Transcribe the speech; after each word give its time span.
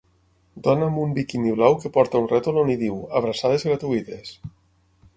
Dona 0.67 0.87
amb 0.91 1.01
un 1.01 1.13
biquini 1.17 1.53
blau 1.59 1.77
que 1.85 1.93
porta 1.99 2.23
un 2.23 2.27
rètol 2.33 2.59
on 2.65 2.75
hi 2.75 2.81
diu: 2.87 2.99
abraçades 3.23 3.71
gratuïtes. 3.71 4.37